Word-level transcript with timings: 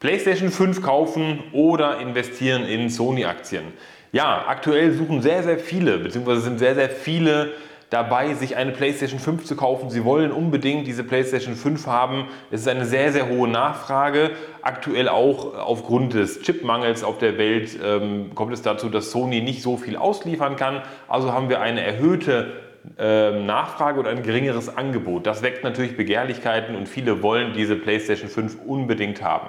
PlayStation 0.00 0.50
5 0.50 0.80
kaufen 0.80 1.42
oder 1.52 1.98
investieren 1.98 2.64
in 2.64 2.88
Sony-Aktien. 2.88 3.64
Ja, 4.12 4.44
aktuell 4.46 4.92
suchen 4.92 5.22
sehr, 5.22 5.42
sehr 5.42 5.58
viele, 5.58 5.98
beziehungsweise 5.98 6.42
sind 6.42 6.60
sehr, 6.60 6.76
sehr 6.76 6.88
viele 6.88 7.54
dabei, 7.90 8.34
sich 8.34 8.54
eine 8.54 8.70
PlayStation 8.70 9.18
5 9.18 9.44
zu 9.44 9.56
kaufen. 9.56 9.90
Sie 9.90 10.04
wollen 10.04 10.30
unbedingt 10.30 10.86
diese 10.86 11.02
PlayStation 11.02 11.56
5 11.56 11.88
haben. 11.88 12.28
Es 12.52 12.60
ist 12.60 12.68
eine 12.68 12.84
sehr, 12.84 13.12
sehr 13.12 13.28
hohe 13.28 13.48
Nachfrage. 13.48 14.30
Aktuell 14.62 15.08
auch 15.08 15.54
aufgrund 15.54 16.14
des 16.14 16.42
Chipmangels 16.42 17.02
auf 17.02 17.18
der 17.18 17.36
Welt 17.36 17.76
ähm, 17.82 18.36
kommt 18.36 18.52
es 18.52 18.62
dazu, 18.62 18.88
dass 18.90 19.10
Sony 19.10 19.40
nicht 19.40 19.62
so 19.62 19.76
viel 19.76 19.96
ausliefern 19.96 20.54
kann. 20.54 20.82
Also 21.08 21.32
haben 21.32 21.48
wir 21.48 21.60
eine 21.60 21.82
erhöhte 21.82 22.52
ähm, 22.98 23.46
Nachfrage 23.46 23.98
oder 23.98 24.10
ein 24.10 24.22
geringeres 24.22 24.76
Angebot. 24.76 25.26
Das 25.26 25.42
weckt 25.42 25.64
natürlich 25.64 25.96
Begehrlichkeiten 25.96 26.76
und 26.76 26.88
viele 26.88 27.20
wollen 27.20 27.52
diese 27.52 27.74
PlayStation 27.74 28.30
5 28.30 28.58
unbedingt 28.64 29.22
haben. 29.22 29.48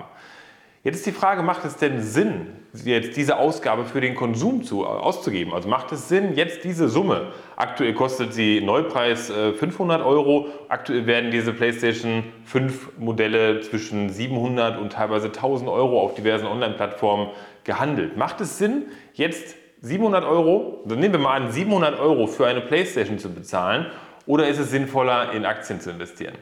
Jetzt 0.82 0.96
ist 0.96 1.06
die 1.08 1.12
Frage, 1.12 1.44
macht 1.44 1.66
es 1.66 1.76
denn 1.76 2.02
Sinn, 2.02 2.48
jetzt 2.86 3.18
diese 3.18 3.38
Ausgabe 3.38 3.84
für 3.84 4.00
den 4.00 4.16
Konsum 4.16 4.64
zu, 4.64 4.86
auszugeben? 4.86 5.54
Also 5.54 5.68
macht 5.68 5.92
es 5.92 6.08
Sinn, 6.08 6.36
jetzt 6.36 6.64
diese 6.64 6.88
Summe, 6.88 7.34
aktuell 7.58 7.94
kostet 7.94 8.34
sie 8.34 8.62
Neupreis 8.62 9.30
500 9.30 10.00
äh, 10.00 10.04
Euro, 10.06 10.48
aktuell 10.70 11.06
werden 11.06 11.32
diese 11.32 11.52
PlayStation 11.52 12.24
5 12.46 12.98
Modelle 12.98 13.60
zwischen 13.60 14.10
700 14.10 14.80
und 14.80 14.94
teilweise 14.94 15.28
1000 15.28 15.70
Euro 15.70 16.00
auf 16.00 16.14
diversen 16.14 16.48
Online-Plattformen 16.48 17.28
gehandelt. 17.66 18.16
Macht 18.16 18.40
es 18.40 18.58
Sinn, 18.58 18.86
jetzt 19.14 19.58
700 19.82 20.24
Euro, 20.24 20.82
dann 20.86 21.00
nehmen 21.00 21.16
wir 21.16 21.20
mal 21.20 21.42
an, 21.42 21.52
700 21.52 22.00
Euro 22.00 22.26
für 22.26 22.48
eine 22.48 22.62
PlayStation 22.62 23.20
zu 23.20 23.34
bezahlen 23.34 23.88
oder 24.26 24.48
ist 24.48 24.60
es 24.60 24.72
sinnvoller, 24.72 25.34
in 25.34 25.46
Aktien 25.46 25.82
zu 25.82 25.90
investieren? 25.92 26.36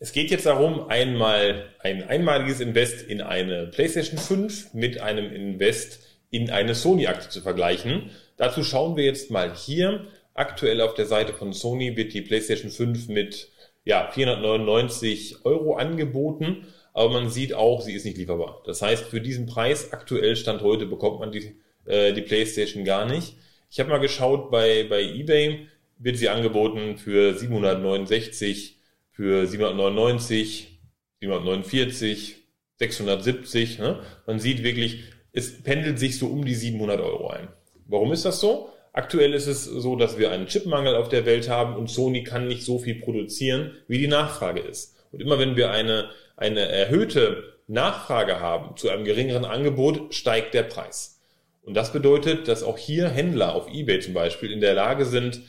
Es 0.00 0.12
geht 0.12 0.30
jetzt 0.30 0.46
darum, 0.46 0.88
einmal 0.88 1.74
ein 1.80 2.04
einmaliges 2.08 2.60
Invest 2.60 3.02
in 3.02 3.20
eine 3.20 3.66
PlayStation 3.66 4.16
5 4.16 4.72
mit 4.72 5.00
einem 5.00 5.32
Invest 5.32 6.00
in 6.30 6.50
eine 6.50 6.76
Sony-Aktie 6.76 7.30
zu 7.30 7.40
vergleichen. 7.40 8.10
Dazu 8.36 8.62
schauen 8.62 8.96
wir 8.96 9.04
jetzt 9.04 9.32
mal 9.32 9.56
hier. 9.56 10.06
Aktuell 10.34 10.82
auf 10.82 10.94
der 10.94 11.06
Seite 11.06 11.32
von 11.32 11.52
Sony 11.52 11.96
wird 11.96 12.14
die 12.14 12.22
PlayStation 12.22 12.70
5 12.70 13.08
mit 13.08 13.50
ja, 13.84 14.08
499 14.08 15.44
Euro 15.44 15.74
angeboten, 15.74 16.68
aber 16.92 17.10
man 17.10 17.28
sieht 17.28 17.54
auch, 17.54 17.80
sie 17.80 17.94
ist 17.94 18.04
nicht 18.04 18.18
lieferbar. 18.18 18.62
Das 18.66 18.80
heißt, 18.80 19.06
für 19.06 19.20
diesen 19.20 19.46
Preis 19.46 19.92
aktuell 19.92 20.36
Stand 20.36 20.62
heute 20.62 20.86
bekommt 20.86 21.18
man 21.18 21.32
die, 21.32 21.56
äh, 21.86 22.12
die 22.12 22.22
PlayStation 22.22 22.84
gar 22.84 23.04
nicht. 23.04 23.34
Ich 23.68 23.80
habe 23.80 23.90
mal 23.90 23.98
geschaut, 23.98 24.52
bei, 24.52 24.86
bei 24.88 25.02
eBay 25.02 25.66
wird 25.98 26.18
sie 26.18 26.28
angeboten 26.28 26.98
für 26.98 27.34
769 27.34 28.77
für 29.18 29.48
799, 29.48 30.78
749, 31.20 32.36
670. 32.76 33.80
Ne? 33.80 33.98
Man 34.28 34.38
sieht 34.38 34.62
wirklich, 34.62 35.02
es 35.32 35.60
pendelt 35.64 35.98
sich 35.98 36.20
so 36.20 36.28
um 36.28 36.44
die 36.44 36.54
700 36.54 37.00
Euro 37.00 37.30
ein. 37.30 37.48
Warum 37.86 38.12
ist 38.12 38.24
das 38.24 38.38
so? 38.38 38.70
Aktuell 38.92 39.34
ist 39.34 39.48
es 39.48 39.64
so, 39.64 39.96
dass 39.96 40.18
wir 40.18 40.30
einen 40.30 40.46
Chipmangel 40.46 40.94
auf 40.94 41.08
der 41.08 41.26
Welt 41.26 41.48
haben 41.48 41.74
und 41.74 41.90
Sony 41.90 42.22
kann 42.22 42.46
nicht 42.46 42.64
so 42.64 42.78
viel 42.78 43.00
produzieren, 43.00 43.72
wie 43.88 43.98
die 43.98 44.06
Nachfrage 44.06 44.60
ist. 44.60 44.94
Und 45.10 45.20
immer 45.20 45.40
wenn 45.40 45.56
wir 45.56 45.72
eine, 45.72 46.10
eine 46.36 46.60
erhöhte 46.60 47.42
Nachfrage 47.66 48.38
haben 48.38 48.76
zu 48.76 48.88
einem 48.88 49.04
geringeren 49.04 49.44
Angebot, 49.44 50.14
steigt 50.14 50.54
der 50.54 50.62
Preis. 50.62 51.20
Und 51.62 51.74
das 51.74 51.92
bedeutet, 51.92 52.46
dass 52.46 52.62
auch 52.62 52.78
hier 52.78 53.08
Händler 53.08 53.56
auf 53.56 53.66
eBay 53.68 53.98
zum 53.98 54.14
Beispiel 54.14 54.52
in 54.52 54.60
der 54.60 54.74
Lage 54.74 55.06
sind, 55.06 55.40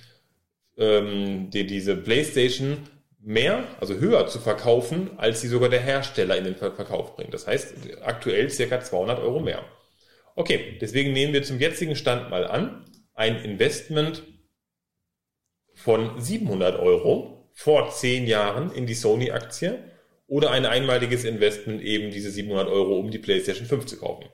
ähm, 0.76 1.52
die, 1.52 1.68
diese 1.68 1.96
PlayStation 1.96 2.80
mehr, 3.22 3.66
also 3.80 3.96
höher 3.96 4.28
zu 4.28 4.40
verkaufen, 4.40 5.12
als 5.18 5.42
sie 5.42 5.48
sogar 5.48 5.70
der 5.70 5.82
Hersteller 5.82 6.38
in 6.38 6.46
den 6.46 6.56
Verkauf 6.56 7.16
bringt. 7.16 7.34
Das 7.34 7.48
heißt, 7.48 7.74
aktuell 8.02 8.50
circa 8.50 8.82
200 8.82 9.20
Euro 9.20 9.40
mehr. 9.40 9.64
Okay, 10.36 10.78
deswegen 10.80 11.12
nehmen 11.12 11.34
wir 11.34 11.44
zum 11.44 11.60
jetzigen 11.60 11.96
Stand 11.96 12.30
mal 12.30 12.48
an, 12.48 12.86
ein 13.14 13.44
Investment 13.44 14.24
von 15.74 16.20
700 16.20 16.80
Euro 16.80 17.50
vor 17.54 17.90
10 17.90 18.26
Jahren 18.26 18.72
in 18.72 18.86
die 18.86 18.94
Sony-Aktie 18.94 19.84
oder 20.28 20.52
ein 20.52 20.66
einmaliges 20.66 21.26
Investment 21.26 21.82
eben 21.82 22.12
diese 22.12 22.32
700 22.32 22.70
Euro, 22.70 23.00
um 23.00 23.12
die 23.12 23.20
PlayStation 23.20 23.68
5 23.68 23.86
zu 23.86 23.98
kaufen. 23.98 24.30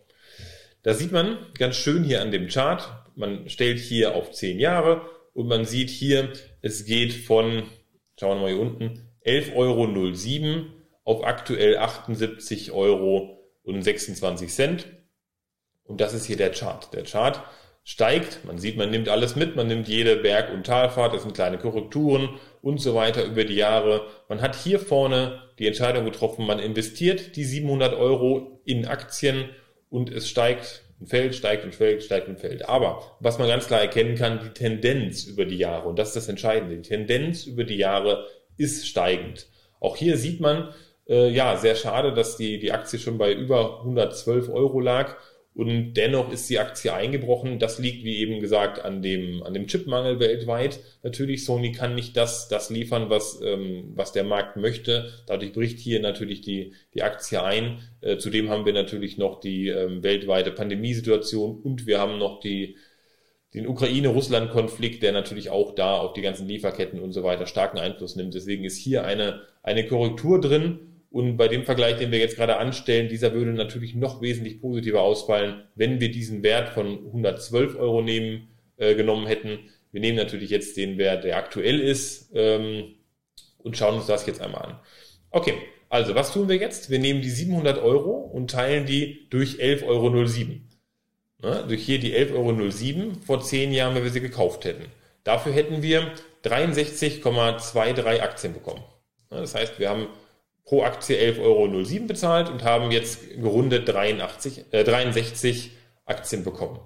Da 0.83 0.93
sieht 0.93 1.11
man 1.11 1.37
ganz 1.57 1.75
schön 1.75 2.03
hier 2.03 2.21
an 2.21 2.31
dem 2.31 2.47
Chart, 2.47 2.87
man 3.15 3.49
stellt 3.49 3.79
hier 3.79 4.13
auf 4.13 4.31
10 4.31 4.59
Jahre 4.59 5.09
und 5.33 5.47
man 5.47 5.65
sieht 5.65 5.89
hier, 5.89 6.33
es 6.61 6.85
geht 6.85 7.13
von 7.13 7.63
schauen 8.19 8.37
wir 8.37 8.43
mal 8.43 8.51
hier 8.51 8.61
unten, 8.61 9.09
11,07 9.25 9.55
Euro 9.55 10.65
auf 11.03 11.23
aktuell 11.23 11.77
78 11.77 12.71
Euro 12.71 13.39
und 13.63 13.81
26 13.81 14.51
Cent. 14.51 14.87
Und 15.83 16.01
das 16.01 16.13
ist 16.13 16.25
hier 16.25 16.37
der 16.37 16.51
Chart. 16.51 16.91
Der 16.93 17.03
Chart 17.03 17.41
steigt, 17.83 18.43
man 18.45 18.57
sieht, 18.57 18.77
man 18.77 18.89
nimmt 18.89 19.09
alles 19.09 19.35
mit, 19.35 19.55
man 19.55 19.67
nimmt 19.67 19.87
jede 19.87 20.15
Berg- 20.15 20.51
und 20.51 20.65
Talfahrt, 20.65 21.13
das 21.13 21.21
sind 21.21 21.35
kleine 21.35 21.59
Korrekturen 21.59 22.39
und 22.61 22.81
so 22.81 22.95
weiter 22.95 23.23
über 23.23 23.43
die 23.43 23.55
Jahre. 23.55 24.07
Man 24.27 24.41
hat 24.41 24.55
hier 24.55 24.79
vorne 24.79 25.43
die 25.59 25.67
Entscheidung 25.67 26.05
getroffen, 26.05 26.47
man 26.47 26.59
investiert 26.59 27.35
die 27.35 27.43
700 27.43 27.93
Euro 27.93 28.61
in 28.65 28.87
Aktien 28.87 29.49
und 29.89 30.11
es 30.11 30.27
steigt 30.27 30.84
und 30.99 31.07
fällt, 31.07 31.35
steigt 31.35 31.65
und 31.65 31.75
fällt, 31.75 32.03
steigt 32.03 32.27
und 32.27 32.39
fällt. 32.39 32.67
Aber 32.67 33.01
was 33.19 33.37
man 33.37 33.47
ganz 33.47 33.67
klar 33.67 33.81
erkennen 33.81 34.15
kann, 34.15 34.39
die 34.43 34.49
Tendenz 34.49 35.25
über 35.25 35.45
die 35.45 35.57
Jahre, 35.57 35.87
und 35.87 35.99
das 35.99 36.09
ist 36.09 36.15
das 36.15 36.29
Entscheidende, 36.29 36.75
die 36.77 36.87
Tendenz 36.87 37.45
über 37.45 37.63
die 37.63 37.77
Jahre 37.77 38.27
ist 38.57 38.87
steigend. 38.87 39.47
Auch 39.79 39.97
hier 39.97 40.17
sieht 40.17 40.39
man, 40.39 40.73
äh, 41.07 41.29
ja, 41.29 41.57
sehr 41.57 41.75
schade, 41.75 42.13
dass 42.13 42.37
die, 42.37 42.59
die 42.59 42.71
Aktie 42.71 42.99
schon 42.99 43.17
bei 43.17 43.33
über 43.33 43.79
112 43.79 44.49
Euro 44.49 44.79
lag 44.79 45.15
und 45.55 45.93
dennoch 45.93 46.33
ist 46.33 46.49
die 46.49 46.59
Aktie 46.59 46.93
eingebrochen. 46.93 47.59
Das 47.59 47.79
liegt, 47.79 48.03
wie 48.03 48.17
eben 48.17 48.41
gesagt, 48.41 48.83
an 48.83 49.01
dem, 49.01 49.41
an 49.41 49.53
dem 49.53 49.67
Chipmangel 49.67 50.19
weltweit. 50.19 50.81
Natürlich, 51.01 51.45
Sony 51.45 51.71
kann 51.71 51.95
nicht 51.95 52.17
das, 52.17 52.49
das 52.49 52.69
liefern, 52.69 53.09
was, 53.09 53.39
ähm, 53.41 53.93
was 53.95 54.11
der 54.11 54.25
Markt 54.25 54.57
möchte. 54.57 55.13
Dadurch 55.27 55.53
bricht 55.53 55.79
hier 55.79 56.01
natürlich 56.01 56.41
die, 56.41 56.73
die 56.93 57.03
Aktie 57.03 57.41
ein. 57.41 57.79
Äh, 58.01 58.17
zudem 58.17 58.49
haben 58.49 58.65
wir 58.65 58.73
natürlich 58.73 59.17
noch 59.17 59.39
die 59.39 59.69
ähm, 59.69 60.03
weltweite 60.03 60.51
Pandemiesituation 60.51 61.61
und 61.61 61.87
wir 61.87 61.99
haben 61.99 62.17
noch 62.17 62.41
die, 62.41 62.75
den 63.53 63.65
Ukraine-Russland-Konflikt, 63.65 65.03
der 65.03 65.13
natürlich 65.13 65.51
auch 65.51 65.73
da 65.73 65.95
auf 65.95 66.11
die 66.11 66.21
ganzen 66.21 66.49
Lieferketten 66.49 66.99
und 66.99 67.13
so 67.13 67.23
weiter 67.23 67.47
starken 67.47 67.79
Einfluss 67.79 68.17
nimmt. 68.17 68.33
Deswegen 68.33 68.65
ist 68.65 68.77
hier 68.77 69.05
eine, 69.05 69.43
eine 69.63 69.87
Korrektur 69.87 70.41
drin 70.41 70.94
und 71.15 71.37
bei 71.37 71.47
dem 71.47 71.63
Vergleich, 71.63 71.95
den 71.95 72.11
wir 72.11 72.19
jetzt 72.19 72.35
gerade 72.35 72.57
anstellen, 72.57 73.07
dieser 73.07 73.31
würde 73.31 73.53
natürlich 73.53 73.95
noch 73.95 74.21
wesentlich 74.21 74.59
positiver 74.59 75.01
ausfallen, 75.01 75.63
wenn 75.73 76.01
wir 76.01 76.11
diesen 76.11 76.43
Wert 76.43 76.67
von 76.67 77.05
112 77.05 77.77
Euro 77.77 78.01
nehmen, 78.01 78.49
äh, 78.75 78.95
genommen 78.95 79.25
hätten. 79.25 79.59
Wir 79.93 80.01
nehmen 80.01 80.17
natürlich 80.17 80.49
jetzt 80.49 80.75
den 80.75 80.97
Wert, 80.97 81.23
der 81.23 81.37
aktuell 81.37 81.79
ist, 81.79 82.31
ähm, 82.35 82.95
und 83.59 83.77
schauen 83.77 83.95
uns 83.95 84.07
das 84.07 84.25
jetzt 84.25 84.41
einmal 84.41 84.61
an. 84.63 84.79
Okay, 85.31 85.53
also 85.87 86.15
was 86.15 86.33
tun 86.33 86.49
wir 86.49 86.57
jetzt? 86.57 86.89
Wir 86.89 86.99
nehmen 86.99 87.21
die 87.21 87.29
700 87.29 87.77
Euro 87.77 88.11
und 88.11 88.51
teilen 88.51 88.85
die 88.85 89.29
durch 89.29 89.61
11,07 89.61 89.85
Euro. 89.87 90.09
Ne? 91.41 91.63
Durch 91.65 91.81
hier 91.81 91.99
die 91.99 92.13
11,07 92.13 92.33
Euro 92.35 93.13
vor 93.25 93.39
10 93.39 93.71
Jahren, 93.71 93.95
wenn 93.95 94.03
wir 94.03 94.11
sie 94.11 94.19
gekauft 94.19 94.65
hätten. 94.65 94.83
Dafür 95.23 95.53
hätten 95.53 95.81
wir 95.81 96.11
63,23 96.43 98.19
Aktien 98.19 98.53
bekommen. 98.53 98.83
Ne? 99.31 99.39
Das 99.39 99.55
heißt, 99.55 99.79
wir 99.79 99.89
haben 99.89 100.07
pro 100.65 100.83
Aktie 100.83 101.15
11,07 101.15 101.41
Euro 101.41 102.07
bezahlt 102.07 102.49
und 102.49 102.63
haben 102.63 102.91
jetzt 102.91 103.29
gerundet 103.39 103.87
83, 103.87 104.65
äh, 104.71 104.83
63 104.83 105.71
Aktien 106.05 106.43
bekommen. 106.43 106.79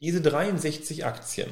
Diese 0.00 0.20
63 0.20 1.04
Aktien 1.04 1.48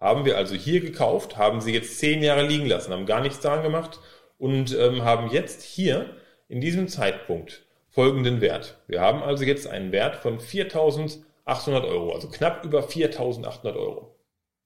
haben 0.00 0.24
wir 0.24 0.36
also 0.36 0.54
hier 0.54 0.80
gekauft, 0.80 1.36
haben 1.36 1.60
sie 1.60 1.74
jetzt 1.74 1.98
10 1.98 2.22
Jahre 2.22 2.46
liegen 2.46 2.66
lassen, 2.66 2.92
haben 2.92 3.06
gar 3.06 3.20
nichts 3.20 3.40
daran 3.40 3.62
gemacht 3.62 4.00
und 4.38 4.74
ähm, 4.74 5.04
haben 5.04 5.30
jetzt 5.30 5.62
hier 5.62 6.16
in 6.48 6.60
diesem 6.60 6.88
Zeitpunkt 6.88 7.62
folgenden 7.90 8.40
Wert. 8.40 8.78
Wir 8.86 9.00
haben 9.00 9.22
also 9.22 9.44
jetzt 9.44 9.66
einen 9.66 9.92
Wert 9.92 10.16
von 10.16 10.38
4.800 10.38 11.84
Euro, 11.86 12.14
also 12.14 12.28
knapp 12.28 12.64
über 12.64 12.80
4.800 12.80 13.76
Euro. 13.76 14.16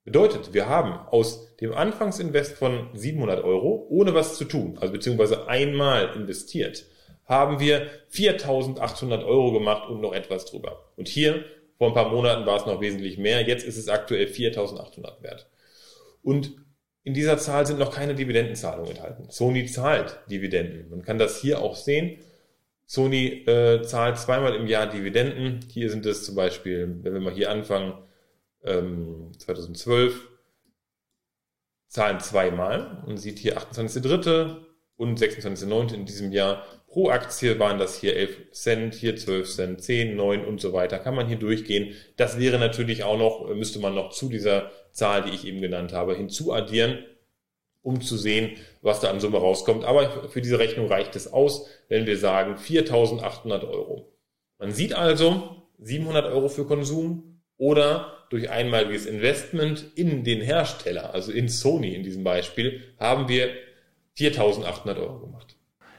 Bedeutet, 0.05 0.53
wir 0.53 0.69
haben 0.69 0.93
aus 1.09 1.57
dem 1.57 1.73
Anfangsinvest 1.73 2.59
von 2.59 2.91
700 2.93 3.43
Euro, 3.43 3.87
ohne 3.89 4.15
was 4.15 4.37
zu 4.37 4.45
tun, 4.45 4.77
also 4.79 4.93
beziehungsweise 4.93 5.49
einmal 5.49 6.15
investiert, 6.15 6.85
haben 7.25 7.59
wir 7.59 7.89
4.800 8.13 9.25
Euro 9.25 9.53
gemacht 9.53 9.89
und 9.89 10.03
noch 10.03 10.13
etwas 10.13 10.45
drüber. 10.45 10.91
Und 10.97 11.09
hier, 11.09 11.45
vor 11.79 11.89
ein 11.89 11.95
paar 11.95 12.11
Monaten 12.11 12.45
war 12.45 12.59
es 12.59 12.67
noch 12.67 12.83
wesentlich 12.83 13.17
mehr, 13.17 13.43
jetzt 13.43 13.65
ist 13.65 13.79
es 13.79 13.89
aktuell 13.89 14.27
4.800 14.27 15.23
wert. 15.23 15.49
Und 16.23 16.53
in 17.03 17.15
dieser 17.15 17.39
Zahl 17.39 17.67
sind 17.67 17.79
noch 17.79 17.95
keine 17.95 18.15
Dividendenzahlungen 18.15 18.91
enthalten. 18.91 19.31
Sony 19.31 19.67
zahlt 19.67 20.19
Dividenden. 20.31 20.91
Man 20.91 21.03
kann 21.03 21.19
das 21.19 21.41
hier 21.41 21.61
auch 21.61 21.77
sehen. 21.77 22.19
Sony 22.87 23.45
äh, 23.47 23.83
zahlt 23.83 24.19
zweimal 24.19 24.55
im 24.55 24.67
Jahr 24.67 24.87
Dividenden. 24.87 25.61
Hier 25.71 25.91
sind 25.91 26.05
es 26.05 26.25
zum 26.25 26.35
Beispiel, 26.35 26.99
wenn 27.03 27.15
wir 27.15 27.21
mal 27.21 27.35
hier 27.35 27.51
anfangen, 27.51 27.95
ähm, 28.65 29.33
2012 29.39 30.29
zahlen 31.89 32.21
zweimal 32.21 33.03
und 33.07 33.19
sieht 33.19 33.39
hier 33.39 33.59
28.3. 33.59 34.57
und 34.97 35.19
26.9. 35.19 35.95
in 35.95 36.07
diesem 36.07 36.33
Jahr 36.33 36.65
Pro 36.95 37.09
Aktie 37.11 37.59
waren 37.59 37.79
das 37.81 37.99
hier 37.99 38.15
11 38.15 38.53
Cent, 38.53 38.95
hier 38.95 39.17
12 39.17 39.53
Cent, 39.53 39.83
10, 39.83 40.15
9 40.15 40.45
und 40.45 40.61
so 40.61 40.73
weiter. 40.73 41.01
Kann 41.01 41.17
man 41.17 41.27
hier 41.27 41.37
durchgehen. 41.37 41.93
Das 42.17 42.39
wäre 42.39 42.61
natürlich 42.61 43.03
auch 43.03 43.19
noch, 43.19 43.53
müsste 43.53 43.81
man 43.81 43.97
noch 43.97 44.11
zu 44.11 44.29
dieser 44.29 44.71
Zahl, 44.93 45.23
die 45.23 45.31
ich 45.31 45.45
eben 45.45 45.61
genannt 45.61 45.93
habe, 45.93 46.15
hinzuaddieren, 46.15 47.01
um 47.83 48.01
zu 48.01 48.17
sehen, 48.17 48.59
was 48.81 49.01
da 49.01 49.11
an 49.11 49.19
Summe 49.19 49.39
rauskommt. 49.39 49.85
Aber 49.85 50.29
für 50.29 50.41
diese 50.41 50.61
Rechnung 50.61 50.87
reicht 50.87 51.17
es 51.17 51.33
aus, 51.33 51.69
wenn 51.89 52.07
wir 52.07 52.17
sagen 52.17 52.55
4.800 52.55 53.69
Euro. 53.69 54.13
Man 54.61 54.71
sieht 54.71 54.95
also 54.95 55.65
700 55.81 56.27
Euro 56.27 56.49
für 56.49 56.65
Konsum 56.65 57.41
oder 57.57 58.24
durch 58.31 58.51
einmaliges 58.51 59.07
Investment 59.07 59.85
in 59.95 60.25
den 60.25 60.41
Hersteller, 60.41 61.15
also 61.15 61.33
in 61.33 61.49
Sony 61.49 61.95
in 61.95 62.03
diesem 62.03 62.25
Beispiel, 62.25 62.83
haben 62.99 63.29
wir 63.29 63.51
4.800 64.17 64.97
Euro 64.99 65.21
gemacht. 65.21 65.54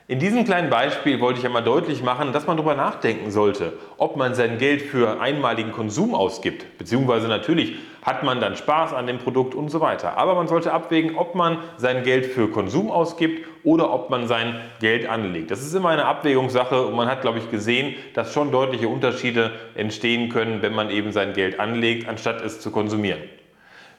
In 0.07 0.19
diesem 0.19 0.46
kleinen 0.46 0.69
Beispiel 0.69 1.19
wollte 1.19 1.40
ich 1.40 1.48
einmal 1.48 1.63
deutlich 1.63 2.04
machen, 2.04 2.31
dass 2.31 2.46
man 2.46 2.57
darüber 2.57 2.75
nachdenken 2.75 3.31
sollte, 3.31 3.74
ob 3.98 4.18
man 4.18 4.36
sein 4.36 4.60
Geld 4.60 4.84
für 4.84 5.19
einmaligen 5.19 5.72
Konsum 5.72 6.13
ausgibt, 6.13 6.78
beziehungsweise 6.78 7.28
natürlich 7.28 7.74
hat 8.04 8.22
man 8.22 8.40
dann 8.40 8.56
Spaß 8.56 8.94
an 8.94 9.07
dem 9.07 9.18
Produkt 9.18 9.56
und 9.56 9.69
so 9.69 9.81
weiter. 9.81 10.16
Aber 10.16 10.36
man 10.36 10.48
sollte 10.48 10.74
abwägen, 10.74 11.16
ob 11.16 11.34
man 11.34 11.57
sein 11.78 12.04
Geld 12.04 12.28
für 12.28 12.52
Konsum 12.52 12.92
ausgibt 12.92 13.48
oder 13.63 13.92
ob 13.92 14.12
man 14.12 14.28
sein 14.28 14.62
Geld 14.80 15.10
anlegt. 15.10 15.50
Das 15.50 15.62
ist 15.62 15.74
immer 15.74 15.90
eine 15.90 16.06
Abwägungssache 16.06 16.86
und 16.86 16.96
man 16.96 17.08
hat, 17.08 17.22
glaube 17.22 17.40
ich, 17.40 17.50
gesehen, 17.50 17.96
dass 18.13 18.31
schon 18.31 18.51
deutliche 18.51 18.88
Unterschiede 18.88 19.54
entstehen 19.74 20.30
können, 20.30 20.62
wenn 20.62 20.75
man 20.75 20.92
eben 20.92 21.13
sein 21.13 21.34
Geld 21.34 21.60
anlegt, 21.60 22.08
anstatt 22.08 22.46
es 22.46 22.60
zu 22.60 22.69
konsumieren. 22.69 23.24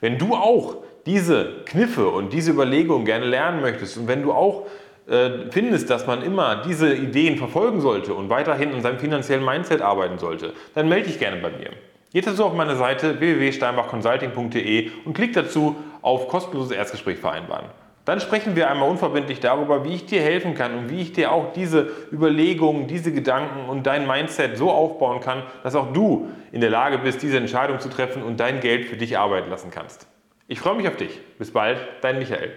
Wenn 0.00 0.18
du 0.18 0.36
auch 0.36 0.76
diese 1.04 1.62
Kniffe 1.64 2.08
und 2.08 2.32
diese 2.32 2.52
Überlegungen 2.52 3.04
gerne 3.04 3.26
lernen 3.26 3.60
möchtest 3.60 3.96
und 3.96 4.06
wenn 4.06 4.22
du 4.22 4.32
auch 4.32 4.66
findest, 5.06 5.88
dass 5.88 6.06
man 6.06 6.22
immer 6.22 6.62
diese 6.66 6.92
Ideen 6.92 7.38
verfolgen 7.38 7.80
sollte 7.80 8.12
und 8.14 8.28
weiterhin 8.28 8.74
an 8.74 8.82
seinem 8.82 8.98
finanziellen 8.98 9.44
Mindset 9.44 9.80
arbeiten 9.80 10.18
sollte, 10.18 10.52
dann 10.74 10.88
melde 10.88 11.06
dich 11.06 11.18
gerne 11.18 11.36
bei 11.36 11.50
mir. 11.50 11.70
Geh 12.12 12.20
dazu 12.20 12.44
auf 12.44 12.54
meine 12.54 12.76
Seite 12.76 13.20
www.steinbachconsulting.de 13.20 14.90
und 15.04 15.14
klick 15.14 15.32
dazu 15.32 15.76
auf 16.02 16.28
kostenloses 16.28 16.72
Erstgespräch 16.72 17.18
vereinbaren. 17.18 17.66
Dann 18.06 18.20
sprechen 18.20 18.54
wir 18.54 18.70
einmal 18.70 18.88
unverbindlich 18.88 19.40
darüber, 19.40 19.84
wie 19.84 19.94
ich 19.94 20.06
dir 20.06 20.22
helfen 20.22 20.54
kann 20.54 20.78
und 20.78 20.90
wie 20.90 21.02
ich 21.02 21.12
dir 21.12 21.32
auch 21.32 21.52
diese 21.52 21.90
Überlegungen, 22.12 22.86
diese 22.86 23.12
Gedanken 23.12 23.68
und 23.68 23.86
dein 23.86 24.06
Mindset 24.06 24.56
so 24.56 24.70
aufbauen 24.70 25.20
kann, 25.20 25.42
dass 25.64 25.74
auch 25.74 25.92
du 25.92 26.30
in 26.52 26.60
der 26.60 26.70
Lage 26.70 26.98
bist, 26.98 27.22
diese 27.22 27.36
Entscheidung 27.36 27.80
zu 27.80 27.88
treffen 27.88 28.22
und 28.22 28.38
dein 28.38 28.60
Geld 28.60 28.86
für 28.86 28.96
dich 28.96 29.18
arbeiten 29.18 29.50
lassen 29.50 29.70
kannst. 29.72 30.06
Ich 30.46 30.60
freue 30.60 30.76
mich 30.76 30.86
auf 30.86 30.96
dich. 30.96 31.20
Bis 31.38 31.50
bald, 31.50 31.78
dein 32.00 32.18
Michael. 32.18 32.52